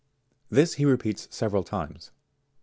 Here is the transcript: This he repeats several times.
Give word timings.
This 0.49 0.73
he 0.81 0.85
repeats 0.85 1.27
several 1.29 1.63
times. 1.63 2.09